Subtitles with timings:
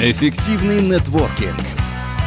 [0.00, 1.58] Эффективный нетворкинг.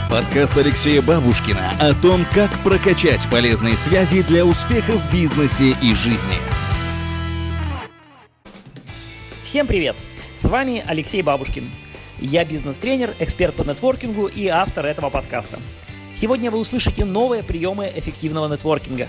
[0.10, 6.36] Подкаст Алексея Бабушкина о том, как прокачать полезные связи для успеха в бизнесе и жизни.
[9.44, 9.96] Всем привет!
[10.36, 11.71] С вами Алексей Бабушкин.
[12.20, 15.57] Я бизнес-тренер, эксперт по нетворкингу и автор этого подкаста.
[16.13, 19.07] Сегодня вы услышите новые приемы эффективного нетворкинга.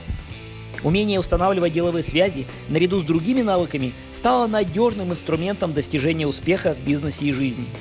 [0.84, 7.24] Умение устанавливать деловые связи наряду с другими навыками стало надежным инструментом достижения успеха в бизнесе
[7.24, 7.66] и жизни–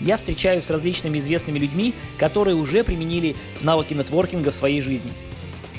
[0.00, 5.12] я встречаюсь с различными известными людьми, которые уже применили навыки нетворкинга в своей жизни.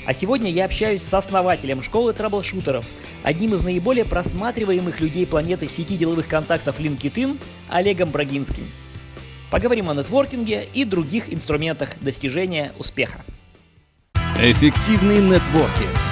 [0.06, 2.86] А сегодня я общаюсь с основателем школы траблшутеров,
[3.22, 7.36] одним из наиболее просматриваемых людей планеты сети деловых контактов LinkedIn,
[7.68, 8.64] Олегом Брагинским.
[9.50, 13.22] Поговорим о нетворкинге и других инструментах достижения успеха.
[14.40, 16.07] Эффективный нетворкинг.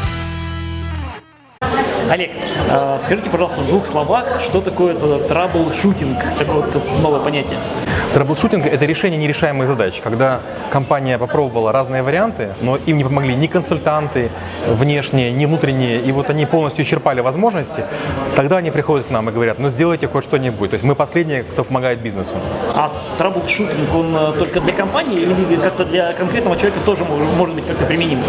[2.11, 2.31] Олег,
[2.71, 7.59] э, скажите, пожалуйста, в двух словах, что такое трабл-шутинг, такое вот новое понятие?
[8.15, 13.47] Troubleshooting– это решение нерешаемых задач, когда компания попробовала разные варианты, но им не помогли ни
[13.47, 14.31] консультанты
[14.67, 17.85] внешние, ни внутренние, и вот они полностью исчерпали возможности,
[18.35, 20.71] тогда они приходят к нам и говорят, ну сделайте хоть что-нибудь.
[20.71, 22.37] То есть мы последние, кто помогает бизнесу.
[22.75, 27.67] А troubleshooting, он э, только для компании или как-то для конкретного человека тоже может быть
[27.67, 28.21] как-то применим?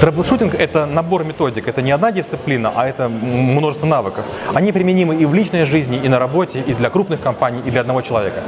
[0.00, 4.24] Troubleshooting– это набор методик, это не одна дисциплина, а это множество навыков.
[4.54, 7.80] Они применимы и в личной жизни, и на работе, и для крупных компаний, и для
[7.80, 8.40] одного человека.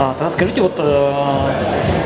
[0.00, 1.12] А, тогда скажите, вот э,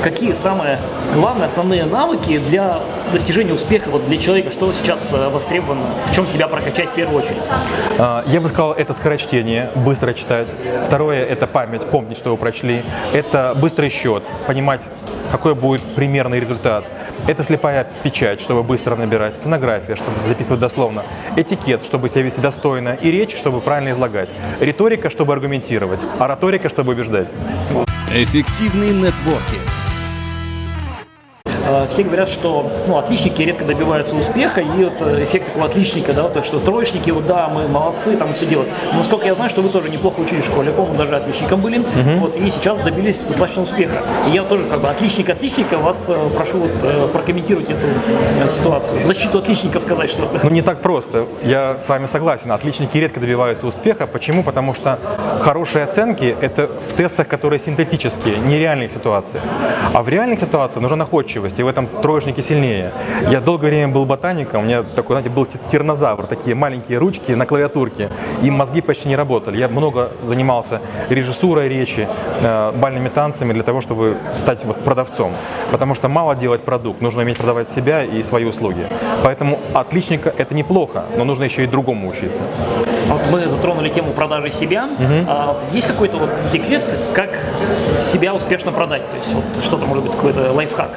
[0.03, 0.79] какие самые
[1.13, 2.79] главные, основные навыки для
[3.13, 7.23] достижения успеха вот для человека, что сейчас э, востребовано, в чем себя прокачать в первую
[7.23, 7.43] очередь?
[7.99, 10.47] А, я бы сказал, это скорочтение, быстро читать.
[10.87, 12.83] Второе– это память, помнить, что вы прочли.
[13.13, 14.81] Это быстрый счет, понимать,
[15.31, 16.85] какой будет примерный результат.
[17.27, 21.05] Это слепая печать, чтобы быстро набирать, сценография, чтобы записывать дословно,
[21.37, 26.93] этикет, чтобы себя вести достойно, и речь, чтобы правильно излагать, риторика, чтобы аргументировать, ораторика, чтобы
[26.93, 27.29] убеждать.
[28.15, 29.82] Эффективный нетворкинг.
[31.73, 36.13] Э, все говорят, что ну, отличники редко добиваются успеха, и вот э, эффект такого отличника,
[36.13, 38.69] да, так что троечники, вот да, мы молодцы, там все делают.
[38.93, 41.79] Но насколько я знаю, что вы тоже неплохо учились в школе, помню, даже отличником были,
[41.79, 42.19] uh-huh.
[42.19, 44.03] вот, и сейчас добились достаточно успеха.
[44.29, 47.87] И я тоже как бы отличник отличника, вас э, прошу вот, прокомментировать эту
[48.59, 50.41] ситуацию, защиту отличника сказать что-то.
[50.43, 54.43] Ну не так просто, я с вами согласен, отличники редко добиваются успеха, почему?
[54.43, 54.99] Потому что
[55.41, 59.43] хорошие оценки– это в тестах, которые синтетические, нереальных ситуациях.
[59.93, 62.91] А в реальных ситуациях нужна находчивость, и в этом троечники сильнее.
[63.31, 67.47] Я долгое время был ботаником, у меня такой, знаете, был тирнозавр, такие маленькие ручки на
[67.47, 68.11] клавиатурке,
[68.43, 69.57] и мозги почти не работали.
[69.57, 72.09] Я много занимался режиссурой речи,
[72.41, 75.33] э, бальными танцами для того, чтобы стать вот продавцом.
[75.71, 78.87] Потому что мало делать продукт, нужно уметь продавать себя и свои услуги.
[79.23, 82.41] Поэтому отличника это неплохо, но нужно еще и другому учиться.
[83.09, 84.89] Вот мы затронули тему продажи себя.
[84.99, 85.27] Угу.
[85.29, 86.83] А, есть какой-то вот секрет,
[87.15, 87.39] как
[88.23, 89.03] себя успешно продать?
[89.11, 90.91] То есть вот что-то может быть какой-то лайфхак?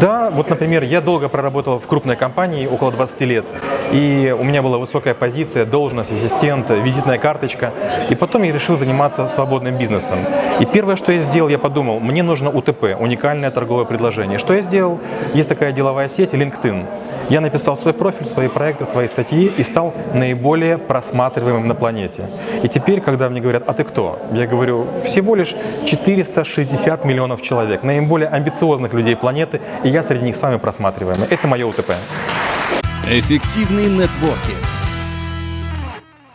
[0.00, 3.44] Да, вот, например, я долго проработал в крупной компании, около 20 лет,
[3.92, 7.72] и у меня была высокая позиция, должность, ассистент, визитная карточка,
[8.10, 10.18] и потом я решил заниматься свободным бизнесом.
[10.60, 14.38] И первое, что я сделал, я подумал, мне нужно УТП, уникальное торговое предложение.
[14.38, 14.98] Что я сделал?
[15.34, 16.86] Есть такая деловая сеть LinkedIn.
[17.28, 22.24] Я написал свой профиль, свои проекты, свои статьи и стал наиболее просматриваемым на планете.
[22.62, 24.18] И теперь, когда мне говорят, а ты кто?
[24.32, 30.36] Я говорю, всего лишь 460 миллионов человек, наиболее амбициозных людей планеты, и я среди них
[30.36, 31.26] самый просматриваемый.
[31.28, 31.92] Это мое УТП.
[33.10, 34.58] Эффективный нетворкинг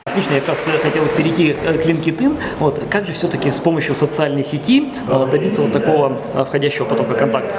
[0.05, 2.35] Отлично, я как раз э, хотел перейти э, к LinkedIn.
[2.57, 7.55] Вот, как же все-таки с помощью социальной сети э, добиться вот такого входящего потока контактов?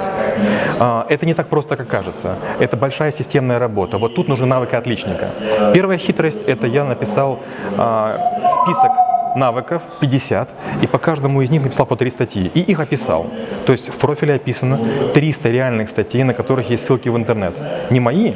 [0.79, 2.35] А, это не так просто, как кажется.
[2.59, 3.97] Это большая системная работа.
[3.97, 5.29] Вот тут нужны навыки отличника.
[5.73, 7.39] Первая хитрость– это я написал
[7.77, 8.17] а,
[8.63, 8.91] список
[9.35, 10.49] навыков 50,
[10.81, 13.27] и по каждому из них написал по три статьи, и их описал.
[13.65, 14.79] То есть в профиле описано
[15.13, 17.53] 300 реальных статей, на которых есть ссылки в интернет.
[17.89, 18.33] Не мои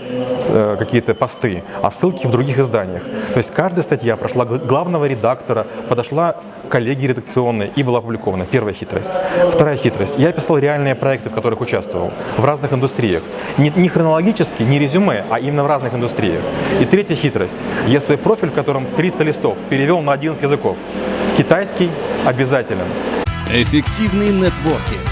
[0.50, 3.04] э, какие-то посты, а ссылки в других изданиях.
[3.34, 6.36] То есть каждая статья прошла главного редактора, подошла
[6.70, 8.46] коллеги редакционной и была опубликована.
[8.46, 9.12] Первая хитрость.
[9.52, 10.18] Вторая хитрость.
[10.18, 13.24] Я описал реальные проекты, в которых участвовал, в разных индустриях.
[13.58, 16.42] Не, не хронологически, не резюме, а именно в разных индустриях.
[16.80, 17.56] И третья хитрость.
[18.00, 20.78] Свой профиль, в котором 300 листов, перевел на 11 языков.
[21.38, 21.90] Китайский
[22.26, 22.86] обязателен.
[23.52, 25.09] Эффективный нетворкинг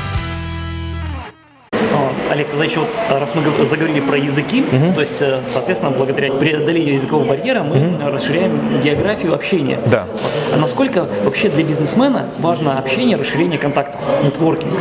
[2.38, 4.94] Олег, тогда еще, раз мы заговорили про языки, угу.
[4.94, 5.18] то есть,
[5.52, 8.12] соответственно, благодаря преодолению языкового барьера мы угу.
[8.12, 9.80] расширяем географию общения.
[9.88, 10.06] Да.
[10.54, 14.72] А насколько вообще для бизнесмена важно общение, расширение контактов, нетворкинг?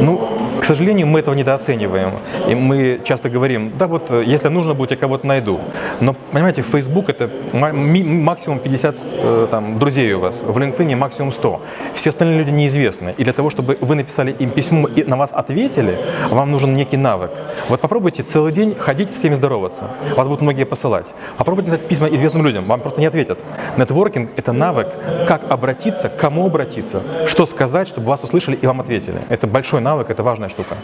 [0.00, 2.12] Ну, к сожалению, мы этого недооцениваем.
[2.48, 5.60] И мы часто говорим, да вот, если нужно будет, я кого-то найду.
[6.00, 11.62] Но, понимаете, Facebook это максимум 50 э, там, друзей у вас, в LinkedIn максимум 100.
[11.94, 13.14] Все остальные люди неизвестны.
[13.16, 15.98] И для того, чтобы вы написали им письмо и на вас ответили,
[16.30, 17.30] вам нужен некий навык.
[17.68, 19.90] Вот попробуйте целый день ходить с всеми здороваться.
[20.16, 21.06] Вас будут многие посылать.
[21.36, 23.38] Попробуйте написать письма известным людям, вам просто не ответят.
[23.76, 24.88] Нетворкинг– это навык,
[25.28, 29.20] как обратиться, к кому обратиться, что сказать, чтобы вас услышали и вам ответили.
[29.28, 30.76] Это большой навык, это важная штука.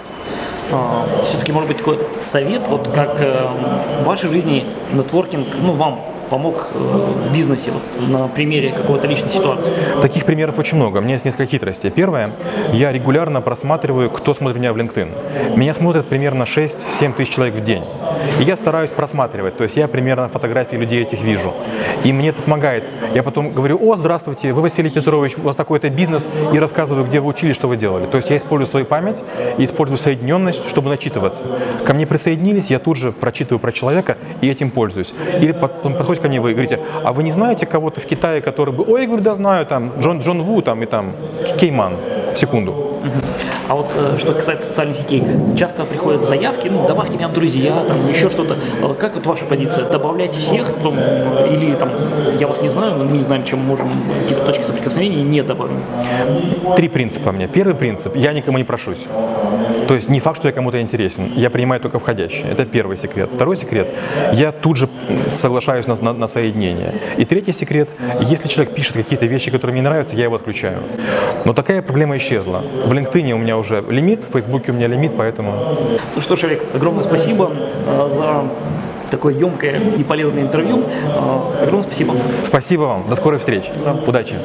[0.72, 3.48] А, все-таки, может быть, такой совет, вот как э,
[4.00, 6.00] в вашей жизни нетворкинг, ну, вам
[6.32, 6.78] помог э,
[7.28, 9.70] в бизнесе вот, на примере какой-то личной ситуации?
[10.00, 10.98] Таких примеров очень много.
[10.98, 11.90] У меня есть несколько хитростей.
[11.90, 12.30] Первое,
[12.72, 15.56] я регулярно просматриваю, кто смотрит меня в LinkedIn.
[15.56, 17.84] Меня смотрят примерно 6-7 тысяч человек в день.
[18.40, 21.52] И я стараюсь просматривать, то есть я примерно фотографии людей этих вижу.
[22.04, 22.84] И мне это помогает.
[23.14, 27.20] Я потом говорю, о, здравствуйте, вы Василий Петрович, у вас такой-то бизнес, и рассказываю, где
[27.20, 28.06] вы учились, что вы делали.
[28.06, 29.22] То есть я использую свою память
[29.58, 31.44] и использую соединенность, чтобы начитываться.
[31.84, 35.12] Ко мне присоединились, я тут же прочитываю про человека и этим пользуюсь.
[35.40, 38.72] Или потом подходит ко мне, вы говорите, а вы не знаете кого-то в Китае, который
[38.72, 41.12] бы, ой, я говорю, да знаю, там, Джон, Джон Ву там и там
[41.58, 41.94] Кейман,
[42.34, 42.92] секунду.
[43.68, 45.24] А вот э, что касается социальных сетей,
[45.56, 48.56] часто приходят заявки, ну, добавьте меня в друзья, там, еще что-то.
[48.82, 49.88] Э, как вот ваша позиция?
[49.88, 50.94] Добавлять всех, потом,
[51.50, 51.90] или там,
[52.38, 53.88] я вас не знаю, мы не знаем, чем можем
[54.20, 55.80] какие-то точки соприкосновения не добавим?
[56.76, 57.48] Три принципа у меня.
[57.48, 59.06] Первый принцип, я никому не прошусь.
[59.92, 61.34] То есть не факт, что я кому-то интересен.
[61.36, 62.46] Я принимаю только входящие.
[62.50, 63.28] Это первый секрет.
[63.30, 63.88] Второй секрет,
[64.32, 64.88] я тут же
[65.30, 66.94] соглашаюсь на, на, на соединение.
[67.18, 67.90] И третий секрет,
[68.22, 70.78] если человек пишет какие-то вещи, которые мне нравятся, я его отключаю.
[71.44, 72.64] Но такая проблема исчезла.
[72.86, 75.76] В LinkedIn у меня уже лимит, в Фейсбуке у меня лимит, поэтому...
[76.14, 77.50] Ну что ж, Олег, огромное спасибо
[77.86, 78.44] э, за
[79.10, 80.84] такое емкое и полезное интервью.
[81.04, 82.14] Э, огромное спасибо.
[82.44, 83.08] Спасибо вам.
[83.10, 83.68] До скорой встречи.
[83.84, 83.92] Да.
[84.06, 84.36] Удачи.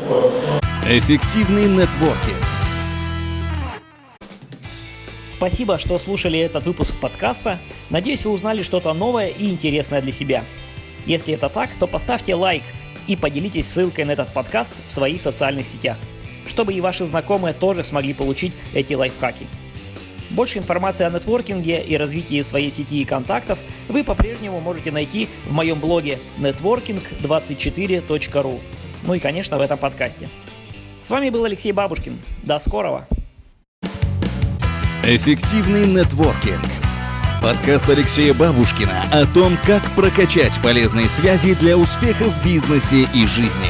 [0.90, 2.57] Эффективный нетворкинг.
[5.38, 7.60] Спасибо, что слушали этот выпуск подкаста.
[7.90, 10.44] Надеюсь, вы узнали что-то новое и интересное для себя.
[11.06, 12.64] Если это так, то поставьте лайк
[13.08, 15.98] и поделитесь ссылкой на этот подкаст в своих социальных сетях
[16.48, 19.46] чтобы и ваши знакомые тоже смогли получить эти лайфхаки.
[20.30, 23.58] Больше информации о нетворкинге и развитии своей сети и контактов
[23.88, 28.60] вы по-прежнему можете найти в моем блоге networking24.ru.
[29.04, 30.28] Ну и, конечно, в этом подкасте.
[31.02, 32.20] С вами был Алексей Бабушкин.
[32.44, 33.08] До скорого!
[35.10, 36.66] Эффективный нетворкинг.
[37.42, 43.70] Подкаст Алексея Бабушкина о том, как прокачать полезные связи для успеха в бизнесе и жизни.